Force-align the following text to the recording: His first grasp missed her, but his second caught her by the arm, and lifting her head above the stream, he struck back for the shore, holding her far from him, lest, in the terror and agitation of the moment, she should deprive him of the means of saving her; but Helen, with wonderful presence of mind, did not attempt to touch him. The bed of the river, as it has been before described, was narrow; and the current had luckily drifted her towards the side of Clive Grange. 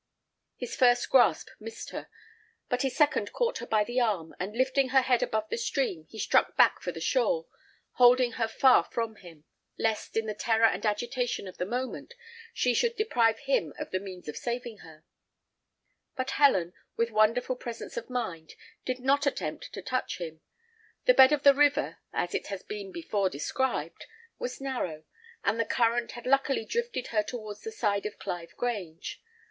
His 0.57 0.75
first 0.75 1.11
grasp 1.11 1.49
missed 1.59 1.91
her, 1.91 2.09
but 2.69 2.81
his 2.81 2.95
second 2.95 3.31
caught 3.33 3.59
her 3.59 3.67
by 3.67 3.83
the 3.83 3.99
arm, 3.99 4.33
and 4.39 4.57
lifting 4.57 4.89
her 4.89 5.03
head 5.03 5.21
above 5.21 5.47
the 5.49 5.59
stream, 5.59 6.07
he 6.09 6.17
struck 6.17 6.57
back 6.57 6.81
for 6.81 6.91
the 6.91 6.99
shore, 6.99 7.45
holding 7.91 8.31
her 8.31 8.47
far 8.47 8.83
from 8.83 9.17
him, 9.17 9.43
lest, 9.77 10.17
in 10.17 10.25
the 10.25 10.33
terror 10.33 10.65
and 10.65 10.87
agitation 10.87 11.47
of 11.47 11.57
the 11.59 11.67
moment, 11.67 12.15
she 12.51 12.73
should 12.73 12.95
deprive 12.95 13.37
him 13.41 13.75
of 13.77 13.91
the 13.91 13.99
means 13.99 14.27
of 14.27 14.35
saving 14.35 14.79
her; 14.79 15.03
but 16.15 16.31
Helen, 16.31 16.73
with 16.97 17.11
wonderful 17.11 17.55
presence 17.55 17.95
of 17.95 18.09
mind, 18.09 18.55
did 18.85 18.99
not 19.01 19.27
attempt 19.27 19.71
to 19.73 19.83
touch 19.83 20.17
him. 20.17 20.41
The 21.05 21.13
bed 21.13 21.31
of 21.31 21.43
the 21.43 21.53
river, 21.53 21.99
as 22.11 22.33
it 22.33 22.47
has 22.47 22.63
been 22.63 22.91
before 22.91 23.29
described, 23.29 24.07
was 24.39 24.59
narrow; 24.59 25.03
and 25.43 25.59
the 25.59 25.63
current 25.63 26.13
had 26.13 26.25
luckily 26.25 26.65
drifted 26.65 27.09
her 27.09 27.21
towards 27.21 27.61
the 27.61 27.71
side 27.71 28.07
of 28.07 28.17
Clive 28.17 28.55
Grange. 28.57 29.21